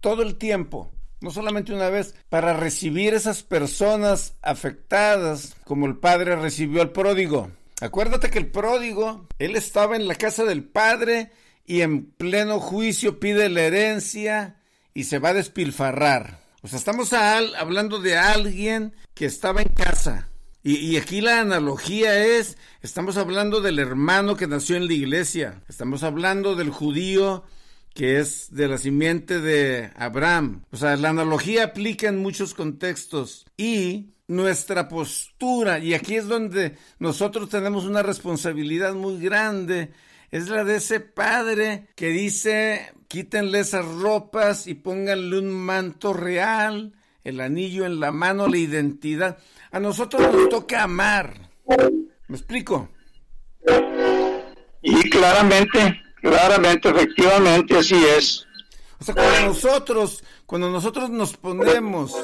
todo 0.00 0.22
el 0.22 0.34
tiempo, 0.34 0.90
no 1.20 1.30
solamente 1.30 1.72
una 1.72 1.88
vez, 1.88 2.16
para 2.28 2.54
recibir 2.54 3.14
esas 3.14 3.44
personas 3.44 4.34
afectadas 4.42 5.54
como 5.64 5.86
el 5.86 5.98
padre 5.98 6.34
recibió 6.34 6.82
al 6.82 6.90
pródigo. 6.90 7.52
Acuérdate 7.82 8.30
que 8.30 8.38
el 8.38 8.46
pródigo, 8.46 9.26
él 9.40 9.56
estaba 9.56 9.96
en 9.96 10.06
la 10.06 10.14
casa 10.14 10.44
del 10.44 10.62
padre 10.62 11.32
y 11.66 11.80
en 11.80 12.06
pleno 12.06 12.60
juicio 12.60 13.18
pide 13.18 13.48
la 13.48 13.62
herencia 13.62 14.60
y 14.94 15.02
se 15.02 15.18
va 15.18 15.30
a 15.30 15.34
despilfarrar. 15.34 16.38
O 16.62 16.68
sea, 16.68 16.78
estamos 16.78 17.12
hablando 17.12 17.98
de 17.98 18.16
alguien 18.16 18.94
que 19.14 19.26
estaba 19.26 19.62
en 19.62 19.70
casa. 19.70 20.28
Y, 20.62 20.76
y, 20.76 20.96
aquí 20.96 21.20
la 21.20 21.40
analogía 21.40 22.24
es, 22.24 22.56
estamos 22.82 23.16
hablando 23.16 23.60
del 23.60 23.80
hermano 23.80 24.36
que 24.36 24.46
nació 24.46 24.76
en 24.76 24.86
la 24.86 24.92
iglesia, 24.92 25.60
estamos 25.68 26.04
hablando 26.04 26.54
del 26.54 26.70
judío 26.70 27.42
que 27.94 28.20
es 28.20 28.54
de 28.54 28.68
la 28.68 28.78
simiente 28.78 29.40
de 29.40 29.90
Abraham. 29.96 30.62
O 30.70 30.76
sea, 30.76 30.96
la 30.96 31.10
analogía 31.10 31.64
aplica 31.64 32.08
en 32.08 32.18
muchos 32.18 32.54
contextos. 32.54 33.44
Y 33.56 34.11
nuestra 34.28 34.88
postura, 34.88 35.78
y 35.78 35.94
aquí 35.94 36.16
es 36.16 36.26
donde 36.26 36.76
nosotros 36.98 37.48
tenemos 37.48 37.84
una 37.84 38.02
responsabilidad 38.02 38.94
muy 38.94 39.20
grande, 39.20 39.92
es 40.30 40.48
la 40.48 40.64
de 40.64 40.76
ese 40.76 41.00
padre 41.00 41.88
que 41.94 42.08
dice, 42.08 42.92
quítenle 43.08 43.60
esas 43.60 43.84
ropas 43.84 44.66
y 44.66 44.74
pónganle 44.74 45.38
un 45.38 45.50
manto 45.50 46.14
real, 46.14 46.94
el 47.24 47.40
anillo 47.40 47.84
en 47.84 48.00
la 48.00 48.10
mano, 48.12 48.48
la 48.48 48.56
identidad. 48.56 49.38
A 49.70 49.78
nosotros 49.78 50.22
nos 50.32 50.48
toca 50.48 50.82
amar. 50.82 51.50
¿Me 52.28 52.36
explico? 52.36 52.88
Y 54.80 55.10
claramente, 55.10 56.00
claramente, 56.20 56.88
efectivamente, 56.88 57.76
así 57.76 58.02
es. 58.16 58.46
O 58.98 59.04
sea, 59.04 59.14
cuando 59.14 59.48
nosotros, 59.48 60.24
cuando 60.46 60.70
nosotros 60.70 61.10
nos 61.10 61.36
ponemos 61.36 62.16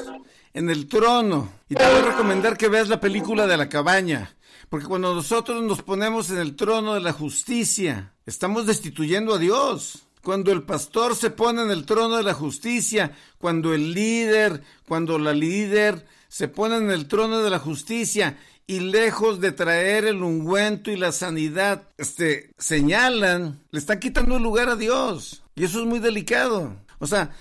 en 0.59 0.69
el 0.69 0.87
trono. 0.87 1.49
Y 1.69 1.75
te 1.75 1.87
voy 1.87 1.99
a 2.01 2.11
recomendar 2.11 2.57
que 2.57 2.67
veas 2.67 2.89
la 2.89 2.99
película 2.99 3.47
de 3.47 3.55
la 3.55 3.69
cabaña. 3.69 4.35
Porque 4.67 4.87
cuando 4.87 5.15
nosotros 5.15 5.63
nos 5.63 5.81
ponemos 5.81 6.29
en 6.31 6.37
el 6.37 6.57
trono 6.57 6.95
de 6.95 6.99
la 6.99 7.13
justicia, 7.13 8.11
estamos 8.25 8.67
destituyendo 8.67 9.35
a 9.35 9.37
Dios. 9.37 10.03
Cuando 10.21 10.51
el 10.51 10.63
pastor 10.63 11.15
se 11.15 11.29
pone 11.29 11.61
en 11.61 11.71
el 11.71 11.85
trono 11.85 12.17
de 12.17 12.23
la 12.23 12.33
justicia, 12.33 13.13
cuando 13.37 13.73
el 13.73 13.93
líder, 13.93 14.61
cuando 14.85 15.17
la 15.17 15.31
líder 15.31 16.05
se 16.27 16.49
pone 16.49 16.75
en 16.75 16.91
el 16.91 17.07
trono 17.07 17.39
de 17.39 17.49
la 17.49 17.59
justicia 17.59 18.37
y 18.67 18.81
lejos 18.81 19.39
de 19.39 19.53
traer 19.53 20.03
el 20.03 20.21
ungüento 20.21 20.91
y 20.91 20.97
la 20.97 21.13
sanidad, 21.13 21.87
este, 21.97 22.51
señalan, 22.57 23.63
le 23.71 23.79
están 23.79 23.99
quitando 23.99 24.35
el 24.35 24.43
lugar 24.43 24.67
a 24.67 24.75
Dios. 24.75 25.41
Y 25.55 25.63
eso 25.63 25.79
es 25.79 25.85
muy 25.85 25.99
delicado. 25.99 26.75
O 26.99 27.07
sea, 27.07 27.31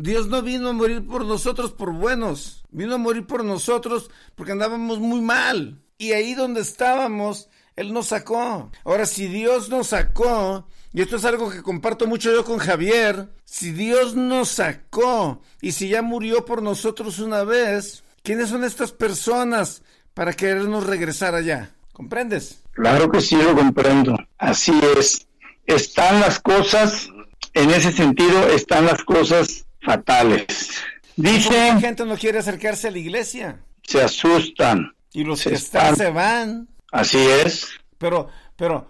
Dios 0.00 0.28
no 0.28 0.42
vino 0.42 0.68
a 0.68 0.72
morir 0.72 1.04
por 1.04 1.24
nosotros 1.24 1.72
por 1.72 1.92
buenos, 1.92 2.62
vino 2.70 2.94
a 2.94 2.98
morir 2.98 3.26
por 3.26 3.44
nosotros 3.44 4.12
porque 4.36 4.52
andábamos 4.52 5.00
muy 5.00 5.20
mal. 5.20 5.82
Y 5.98 6.12
ahí 6.12 6.34
donde 6.34 6.60
estábamos, 6.60 7.48
Él 7.74 7.92
nos 7.92 8.06
sacó. 8.06 8.70
Ahora, 8.84 9.06
si 9.06 9.26
Dios 9.26 9.70
nos 9.70 9.88
sacó, 9.88 10.68
y 10.92 11.02
esto 11.02 11.16
es 11.16 11.24
algo 11.24 11.50
que 11.50 11.64
comparto 11.64 12.06
mucho 12.06 12.30
yo 12.30 12.44
con 12.44 12.58
Javier, 12.58 13.28
si 13.44 13.72
Dios 13.72 14.14
nos 14.14 14.50
sacó 14.50 15.42
y 15.60 15.72
si 15.72 15.88
ya 15.88 16.00
murió 16.00 16.44
por 16.44 16.62
nosotros 16.62 17.18
una 17.18 17.42
vez, 17.42 18.04
¿quiénes 18.22 18.50
son 18.50 18.62
estas 18.62 18.92
personas 18.92 19.82
para 20.14 20.32
querernos 20.32 20.86
regresar 20.86 21.34
allá? 21.34 21.72
¿Comprendes? 21.92 22.60
Claro 22.70 23.10
que 23.10 23.20
sí, 23.20 23.34
lo 23.34 23.56
comprendo. 23.56 24.16
Así 24.38 24.80
es. 24.96 25.26
Están 25.66 26.20
las 26.20 26.38
cosas, 26.38 27.08
en 27.52 27.70
ese 27.70 27.90
sentido, 27.90 28.46
están 28.46 28.86
las 28.86 29.02
cosas 29.02 29.64
fatales. 29.80 30.82
Dice... 31.16 31.50
La 31.50 31.80
gente 31.80 32.04
no 32.04 32.16
quiere 32.16 32.38
acercarse 32.38 32.88
a 32.88 32.90
la 32.90 32.98
iglesia. 32.98 33.60
Se 33.82 34.00
asustan. 34.02 34.94
Y 35.12 35.24
los 35.24 35.42
que 35.42 35.54
están, 35.54 35.96
se 35.96 36.10
van. 36.10 36.68
Así 36.92 37.18
es. 37.18 37.68
Pero, 37.98 38.28
pero, 38.56 38.88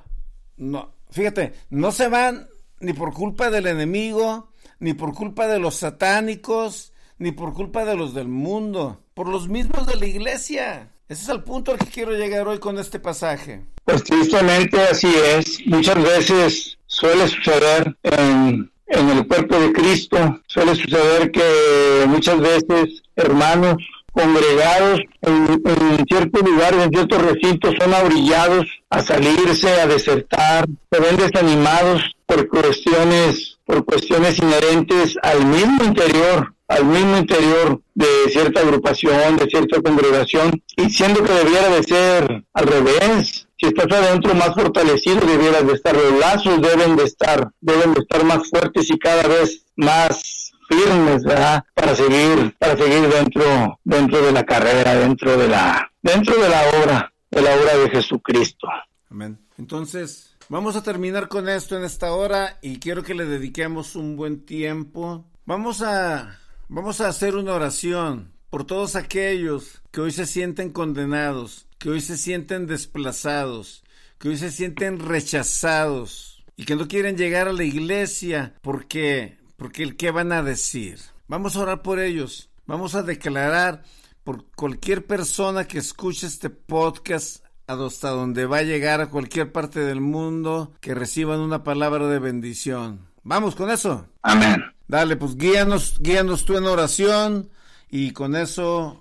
no, 0.57 0.95
fíjate, 1.11 1.55
no 1.71 1.93
se 1.93 2.09
van 2.09 2.49
ni 2.81 2.93
por 2.93 3.13
culpa 3.13 3.51
del 3.51 3.67
enemigo, 3.67 4.53
ni 4.79 4.95
por 4.95 5.15
culpa 5.15 5.47
de 5.47 5.59
los 5.59 5.77
satánicos, 5.77 6.93
ni 7.19 7.33
por 7.33 7.55
culpa 7.55 7.85
de 7.85 7.97
los 7.97 8.15
del 8.15 8.29
mundo, 8.29 9.03
por 9.15 9.29
los 9.29 9.49
mismos 9.49 9.87
de 9.87 9.97
la 9.97 10.07
iglesia. 10.07 10.93
Ese 11.09 11.23
es 11.23 11.29
el 11.31 11.43
punto 11.43 11.73
al 11.73 11.79
que 11.79 11.87
quiero 11.87 12.13
llegar 12.13 12.47
hoy 12.47 12.59
con 12.59 12.79
este 12.79 13.01
pasaje. 13.01 13.65
Pues 13.85 14.05
tristemente 14.05 14.79
así 14.81 15.09
es. 15.09 15.67
Muchas 15.67 16.03
veces 16.03 16.79
suele 16.87 17.27
suceder 17.29 17.97
en 18.03 18.71
en 18.89 19.09
el 19.11 19.27
cuerpo 19.27 19.59
de 19.59 19.73
Cristo. 19.73 20.41
Suele 20.47 20.75
suceder 20.75 21.31
que 21.31 22.05
muchas 22.07 22.41
veces 22.41 23.03
hermanos 23.17 23.77
congregados 24.13 25.01
en, 25.23 25.63
en 25.65 26.07
ciertos 26.07 26.43
lugares, 26.43 26.85
en 26.85 26.91
ciertos 26.91 27.23
recintos, 27.23 27.75
son 27.79 27.95
abrillados 27.95 28.67
a 28.91 29.03
salirse, 29.03 29.81
a 29.81 29.87
desertar, 29.87 30.67
se 30.91 31.01
ven 31.01 31.17
desanimados 31.17 32.03
por 32.27 32.49
cuestiones, 32.49 33.59
por 33.65 33.85
cuestiones 33.85 34.39
inherentes 34.39 35.17
al 35.23 35.47
mismo 35.47 35.85
interior, 35.85 36.55
al 36.69 36.85
mismo 36.85 37.17
interior 37.17 37.81
de 37.95 38.07
cierta 38.31 38.61
agrupación, 38.61 39.37
de 39.37 39.47
cierta 39.47 39.81
congregación, 39.81 40.63
y 40.77 40.91
siendo 40.91 41.23
que 41.23 41.33
debiera 41.33 41.69
de 41.69 41.83
ser 41.83 42.45
al 42.53 42.67
revés, 42.67 43.48
si 43.59 43.67
estás 43.67 43.91
adentro 43.91 44.35
más 44.35 44.55
fortalecido 44.55 45.21
debieras 45.21 45.67
de 45.67 45.73
estar, 45.73 45.95
los 45.95 46.21
lazos 46.21 46.61
deben 46.63 46.95
de 46.95 47.05
estar, 47.05 47.51
deben 47.61 47.93
de 47.93 48.01
estar 48.01 48.25
más 48.25 48.49
fuertes 48.49 48.89
y 48.89 48.99
cada 48.99 49.27
vez 49.27 49.67
más 49.75 50.53
firmes, 50.69 51.25
¿verdad? 51.25 51.65
Para 51.75 51.97
seguir, 51.97 52.55
para 52.59 52.77
seguir 52.77 53.09
dentro, 53.09 53.81
dentro 53.83 54.23
de 54.23 54.33
la 54.33 54.45
carrera, 54.45 54.95
dentro 54.95 55.37
de 55.37 55.49
la, 55.49 55.91
dentro 56.03 56.41
de 56.41 56.49
la 56.49 56.63
obra, 56.81 57.13
de 57.31 57.43
la 57.43 57.55
obra 57.57 57.77
de 57.79 57.91
Jesucristo. 57.91 58.69
Amén. 59.11 59.39
Entonces, 59.59 60.37
vamos 60.49 60.77
a 60.77 60.83
terminar 60.85 61.27
con 61.27 61.49
esto 61.49 61.77
en 61.77 61.83
esta 61.83 62.13
hora 62.13 62.59
y 62.63 62.79
quiero 62.79 63.03
que 63.03 63.15
le 63.15 63.25
dediquemos 63.25 63.97
un 63.97 64.17
buen 64.17 64.45
tiempo. 64.45 65.25
Vamos 65.47 65.83
a, 65.83 66.39
vamos 66.69 67.01
a 67.01 67.09
hacer 67.09 67.35
una 67.35 67.55
oración 67.55 68.38
por 68.51 68.65
todos 68.65 68.97
aquellos 68.97 69.83
que 69.91 70.01
hoy 70.01 70.13
se 70.13 70.27
sienten 70.27 70.71
condenados, 70.71 71.67
que 71.79 71.91
hoy 71.91 72.01
se 72.01 72.17
sienten 72.17 72.67
desplazados, 72.67 73.85
que 74.19 74.31
hoy 74.31 74.37
se 74.37 74.51
sienten 74.51 74.99
rechazados 74.99 76.45
y 76.57 76.65
que 76.65 76.77
no 76.77 76.89
quieren 76.89 77.17
llegar 77.17 77.49
a 77.49 77.53
la 77.53 77.65
iglesia 77.65 78.55
porque 78.63 79.39
porque 79.57 79.83
el 79.83 79.97
qué 79.97 80.11
van 80.11 80.33
a 80.33 80.43
decir. 80.43 81.01
Vamos 81.27 81.57
a 81.57 81.61
orar 81.61 81.83
por 81.83 81.99
ellos. 81.99 82.49
Vamos 82.67 82.95
a 82.95 83.03
declarar 83.03 83.83
por 84.23 84.45
cualquier 84.53 85.05
persona 85.05 85.67
que 85.67 85.79
escuche 85.79 86.27
este 86.27 86.49
podcast 86.49 87.45
hasta 87.67 88.11
donde 88.11 88.47
va 88.47 88.59
a 88.59 88.63
llegar 88.63 89.01
a 89.01 89.11
cualquier 89.11 89.53
parte 89.53 89.81
del 89.81 90.01
mundo 90.01 90.73
que 90.81 90.95
reciban 90.95 91.41
una 91.41 91.65
palabra 91.65 92.07
de 92.07 92.19
bendición. 92.19 93.09
Vamos 93.25 93.57
con 93.57 93.71
eso. 93.71 94.07
Amén. 94.23 94.63
Dale, 94.87 95.17
pues 95.17 95.37
guíanos, 95.37 95.99
guíanos 96.01 96.45
tú 96.45 96.57
en 96.57 96.65
oración 96.65 97.51
y 97.91 98.13
con 98.13 98.37
eso 98.37 99.01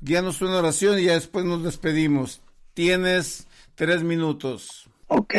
Guíanos 0.00 0.40
una 0.42 0.58
oración 0.58 0.98
y 1.00 1.04
ya 1.04 1.14
después 1.14 1.44
nos 1.44 1.64
despedimos. 1.64 2.40
Tienes 2.72 3.48
tres 3.74 4.04
minutos. 4.04 4.88
Ok. 5.08 5.34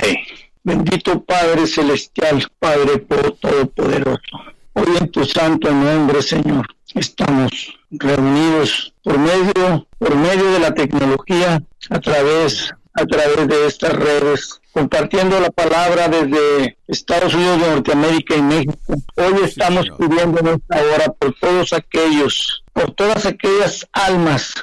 Bendito 0.63 1.23
Padre 1.23 1.65
Celestial, 1.65 2.45
Padre 2.59 2.99
Todopoderoso. 2.99 4.37
Hoy 4.73 4.97
en 4.99 5.09
tu 5.11 5.23
santo 5.23 5.71
nombre, 5.71 6.21
Señor, 6.21 6.67
estamos 6.93 7.73
reunidos 7.89 8.93
por 9.01 9.17
medio, 9.17 9.87
por 9.97 10.15
medio 10.15 10.51
de 10.51 10.59
la 10.59 10.73
tecnología, 10.73 11.63
a 11.89 11.99
través, 12.01 12.73
a 12.93 13.05
través 13.05 13.47
de 13.47 13.65
estas 13.65 13.93
redes 13.93 14.59
compartiendo 14.71 15.39
la 15.39 15.49
palabra 15.49 16.07
desde 16.07 16.77
Estados 16.87 17.33
Unidos 17.33 17.61
de 17.61 17.69
Norteamérica 17.69 18.35
y 18.35 18.41
México. 18.41 18.73
Hoy 19.15 19.43
estamos 19.43 19.87
pidiendo 19.97 20.39
en 20.39 20.47
esta 20.47 20.81
hora 20.81 21.13
por 21.19 21.33
todos 21.39 21.73
aquellos, 21.73 22.58
por 22.73 22.91
todas 22.91 23.25
aquellas 23.25 23.87
almas 23.93 24.53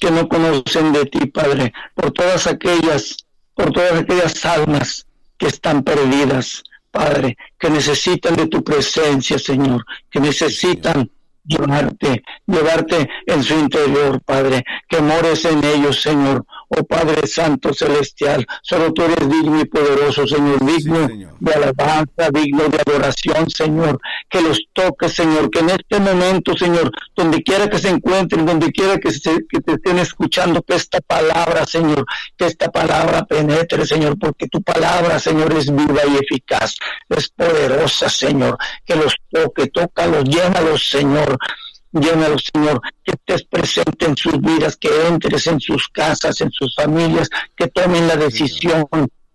que 0.00 0.10
no 0.10 0.28
conocen 0.28 0.92
de 0.92 1.06
ti, 1.06 1.26
Padre, 1.26 1.72
por 1.94 2.10
todas 2.12 2.46
aquellas, 2.46 3.16
por 3.54 3.72
todas 3.72 4.00
aquellas 4.00 4.44
almas 4.44 5.06
que 5.38 5.46
están 5.46 5.82
perdidas, 5.82 6.62
Padre, 6.90 7.36
que 7.58 7.70
necesitan 7.70 8.36
de 8.36 8.46
tu 8.46 8.62
presencia, 8.62 9.38
Señor, 9.38 9.84
que 10.10 10.20
necesitan 10.20 11.10
llevarte, 11.44 12.22
llevarte 12.46 13.08
en 13.26 13.42
su 13.42 13.54
interior, 13.54 14.20
Padre, 14.22 14.64
que 14.88 15.00
mores 15.00 15.44
en 15.44 15.62
ellos, 15.64 16.00
Señor. 16.02 16.44
Oh 16.68 16.82
Padre 16.84 17.26
Santo 17.28 17.72
Celestial, 17.72 18.44
solo 18.62 18.92
tú 18.92 19.02
eres 19.02 19.28
digno 19.28 19.60
y 19.60 19.64
poderoso, 19.66 20.26
Señor, 20.26 20.64
digno 20.64 21.06
de 21.38 21.52
alabanza, 21.52 22.28
digno 22.32 22.64
de 22.68 22.78
adoración, 22.84 23.48
Señor. 23.48 24.00
Que 24.28 24.40
los 24.40 24.58
toques, 24.72 25.12
Señor, 25.12 25.48
que 25.50 25.60
en 25.60 25.70
este 25.70 26.00
momento, 26.00 26.56
Señor, 26.56 26.90
donde 27.14 27.42
quiera 27.44 27.70
que 27.70 27.78
se 27.78 27.90
encuentren, 27.90 28.44
donde 28.44 28.72
quiera 28.72 28.98
que, 28.98 29.10
que 29.10 29.60
te 29.60 29.72
estén 29.74 29.98
escuchando, 29.98 30.60
que 30.62 30.74
esta 30.74 31.00
palabra, 31.00 31.64
Señor, 31.66 32.04
que 32.36 32.46
esta 32.46 32.68
palabra 32.70 33.24
penetre, 33.24 33.86
Señor, 33.86 34.18
porque 34.18 34.48
tu 34.48 34.60
palabra, 34.60 35.20
Señor, 35.20 35.52
es 35.52 35.72
viva 35.72 36.02
y 36.04 36.16
eficaz, 36.16 36.76
es 37.08 37.28
poderosa, 37.28 38.08
Señor. 38.08 38.58
Que 38.84 38.96
los 38.96 39.14
toque, 39.30 39.68
tócalos, 39.68 40.24
llénalos, 40.24 40.88
Señor 40.88 41.38
Llénalos, 42.00 42.50
Señor, 42.52 42.80
que 43.02 43.12
estés 43.12 43.44
presente 43.44 44.06
en 44.06 44.16
sus 44.16 44.40
vidas, 44.40 44.76
que 44.76 44.88
entres 45.08 45.46
en 45.46 45.60
sus 45.60 45.88
casas, 45.88 46.40
en 46.40 46.50
sus 46.50 46.74
familias, 46.74 47.28
que 47.56 47.68
tomen 47.68 48.06
la 48.06 48.16
decisión 48.16 48.86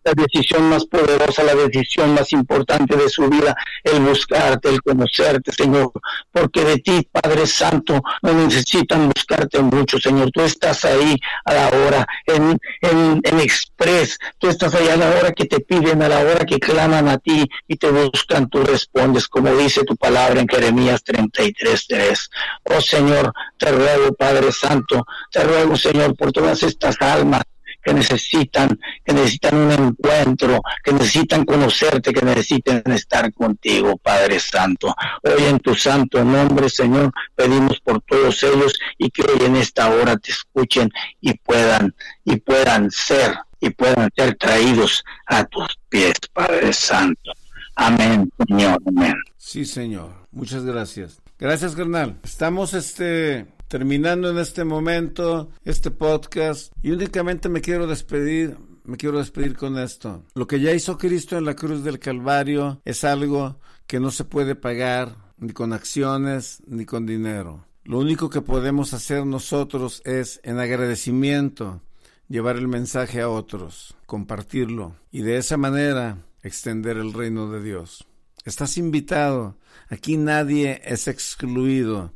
la 0.03 0.13
decisión 0.13 0.69
más 0.69 0.85
poderosa, 0.85 1.43
la 1.43 1.55
decisión 1.55 2.13
más 2.13 2.31
importante 2.31 2.95
de 2.95 3.09
su 3.09 3.27
vida, 3.29 3.55
el 3.83 4.01
buscarte, 4.01 4.69
el 4.69 4.81
conocerte, 4.81 5.51
Señor, 5.51 5.91
porque 6.31 6.63
de 6.63 6.77
ti, 6.77 7.07
Padre 7.11 7.45
Santo, 7.45 8.01
no 8.21 8.33
necesitan 8.33 9.07
buscarte 9.07 9.59
mucho, 9.61 9.99
Señor. 9.99 10.31
Tú 10.31 10.41
estás 10.41 10.85
ahí 10.85 11.15
a 11.45 11.53
la 11.53 11.67
hora, 11.69 12.07
en, 12.25 12.59
en, 12.81 13.21
en 13.23 13.39
express, 13.39 14.17
tú 14.39 14.47
estás 14.47 14.73
ahí 14.75 14.87
a 14.89 14.97
la 14.97 15.09
hora 15.09 15.31
que 15.31 15.45
te 15.45 15.59
piden, 15.59 16.01
a 16.01 16.09
la 16.09 16.19
hora 16.19 16.45
que 16.45 16.59
claman 16.59 17.07
a 17.07 17.17
ti 17.17 17.47
y 17.67 17.75
te 17.75 17.89
buscan, 17.89 18.49
tú 18.49 18.63
respondes, 18.63 19.27
como 19.27 19.53
dice 19.55 19.83
tu 19.83 19.95
palabra 19.95 20.41
en 20.41 20.47
Jeremías 20.47 21.03
33, 21.03 21.87
3. 21.87 22.29
Oh 22.65 22.81
Señor, 22.81 23.31
te 23.57 23.71
ruego, 23.71 24.13
Padre 24.13 24.51
Santo, 24.51 25.05
te 25.31 25.43
ruego, 25.43 25.75
Señor, 25.75 26.15
por 26.15 26.31
todas 26.31 26.63
estas 26.63 26.99
almas 27.01 27.43
que 27.81 27.93
necesitan, 27.93 28.79
que 29.03 29.13
necesitan 29.13 29.55
un 29.55 29.71
encuentro, 29.71 30.61
que 30.83 30.93
necesitan 30.93 31.45
conocerte, 31.45 32.13
que 32.13 32.25
necesitan 32.25 32.83
estar 32.85 33.33
contigo, 33.33 33.97
Padre 33.97 34.39
Santo. 34.39 34.95
Hoy 35.23 35.45
en 35.45 35.59
tu 35.59 35.75
santo 35.75 36.23
nombre, 36.23 36.69
Señor, 36.69 37.11
pedimos 37.35 37.79
por 37.79 38.01
todos 38.01 38.41
ellos 38.43 38.79
y 38.97 39.09
que 39.09 39.23
hoy 39.23 39.45
en 39.45 39.55
esta 39.55 39.89
hora 39.89 40.17
te 40.17 40.31
escuchen 40.31 40.89
y 41.19 41.33
puedan, 41.33 41.95
y 42.25 42.37
puedan 42.37 42.91
ser, 42.91 43.35
y 43.59 43.69
puedan 43.69 44.09
ser 44.15 44.35
traídos 44.35 45.03
a 45.25 45.43
tus 45.45 45.77
pies, 45.89 46.13
Padre 46.33 46.73
Santo. 46.73 47.31
Amén, 47.75 48.31
Señor, 48.47 48.81
amén. 48.85 49.15
Sí, 49.37 49.65
Señor. 49.65 50.13
Muchas 50.31 50.63
gracias. 50.63 51.21
Gracias, 51.39 51.75
carnal. 51.75 52.19
Estamos 52.23 52.73
este 52.73 53.47
terminando 53.71 54.29
en 54.29 54.37
este 54.37 54.65
momento 54.65 55.49
este 55.63 55.91
podcast 55.91 56.73
y 56.83 56.91
únicamente 56.91 57.47
me 57.47 57.61
quiero 57.61 57.87
despedir 57.87 58.57
me 58.83 58.97
quiero 58.97 59.19
despedir 59.19 59.55
con 59.55 59.77
esto. 59.77 60.25
Lo 60.33 60.45
que 60.45 60.59
ya 60.59 60.73
hizo 60.73 60.97
Cristo 60.97 61.37
en 61.37 61.45
la 61.45 61.55
cruz 61.55 61.81
del 61.81 61.97
Calvario 61.97 62.81
es 62.83 63.05
algo 63.05 63.61
que 63.87 64.01
no 64.01 64.11
se 64.11 64.25
puede 64.25 64.55
pagar 64.55 65.15
ni 65.37 65.53
con 65.53 65.71
acciones 65.71 66.61
ni 66.67 66.83
con 66.83 67.05
dinero. 67.05 67.65
Lo 67.85 67.99
único 67.99 68.29
que 68.29 68.41
podemos 68.41 68.93
hacer 68.93 69.25
nosotros 69.25 70.01
es, 70.03 70.41
en 70.43 70.59
agradecimiento, 70.59 71.81
llevar 72.27 72.57
el 72.57 72.67
mensaje 72.67 73.21
a 73.21 73.29
otros, 73.29 73.95
compartirlo 74.05 74.97
y 75.13 75.21
de 75.21 75.37
esa 75.37 75.55
manera 75.55 76.17
extender 76.43 76.97
el 76.97 77.13
reino 77.13 77.49
de 77.49 77.63
Dios. 77.63 78.05
Estás 78.43 78.77
invitado. 78.77 79.55
Aquí 79.87 80.17
nadie 80.17 80.81
es 80.83 81.07
excluido 81.07 82.11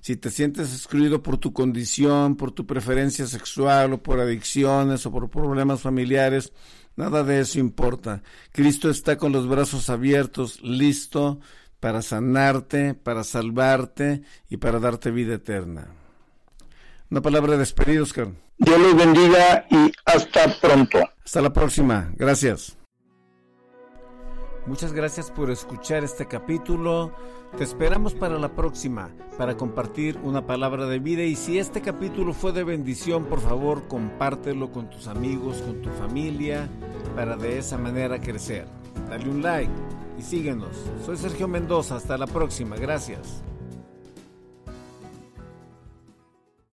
si 0.00 0.16
te 0.16 0.30
sientes 0.30 0.72
excluido 0.72 1.22
por 1.22 1.38
tu 1.38 1.52
condición, 1.52 2.36
por 2.36 2.52
tu 2.52 2.66
preferencia 2.66 3.26
sexual 3.26 3.92
o 3.92 4.02
por 4.02 4.20
adicciones 4.20 5.04
o 5.06 5.12
por 5.12 5.28
problemas 5.28 5.80
familiares, 5.80 6.52
nada 6.96 7.22
de 7.22 7.40
eso 7.40 7.58
importa. 7.58 8.22
Cristo 8.52 8.90
está 8.90 9.16
con 9.16 9.32
los 9.32 9.46
brazos 9.46 9.90
abiertos, 9.90 10.60
listo 10.62 11.40
para 11.80 12.02
sanarte, 12.02 12.94
para 12.94 13.24
salvarte 13.24 14.22
y 14.48 14.58
para 14.58 14.78
darte 14.78 15.10
vida 15.10 15.34
eterna. 15.34 15.88
Una 17.10 17.22
palabra 17.22 17.52
de 17.52 17.58
despedida, 17.58 18.02
Oscar. 18.02 18.28
Dios 18.58 18.78
los 18.78 18.96
bendiga 18.96 19.66
y 19.70 19.92
hasta 20.04 20.60
pronto. 20.60 20.98
Hasta 21.24 21.40
la 21.40 21.52
próxima. 21.52 22.12
Gracias. 22.16 22.79
Muchas 24.70 24.92
gracias 24.92 25.32
por 25.32 25.50
escuchar 25.50 26.04
este 26.04 26.26
capítulo. 26.26 27.10
Te 27.58 27.64
esperamos 27.64 28.14
para 28.14 28.38
la 28.38 28.54
próxima, 28.54 29.10
para 29.36 29.56
compartir 29.56 30.16
una 30.22 30.46
palabra 30.46 30.86
de 30.86 31.00
vida 31.00 31.24
y 31.24 31.34
si 31.34 31.58
este 31.58 31.80
capítulo 31.80 32.32
fue 32.32 32.52
de 32.52 32.62
bendición, 32.62 33.24
por 33.24 33.40
favor 33.40 33.88
compártelo 33.88 34.70
con 34.70 34.88
tus 34.88 35.08
amigos, 35.08 35.60
con 35.62 35.82
tu 35.82 35.90
familia, 35.90 36.68
para 37.16 37.36
de 37.36 37.58
esa 37.58 37.78
manera 37.78 38.20
crecer. 38.20 38.68
Dale 39.08 39.28
un 39.28 39.42
like 39.42 39.72
y 40.16 40.22
síguenos. 40.22 40.76
Soy 41.04 41.16
Sergio 41.16 41.48
Mendoza, 41.48 41.96
hasta 41.96 42.16
la 42.16 42.28
próxima, 42.28 42.76
gracias. 42.76 43.42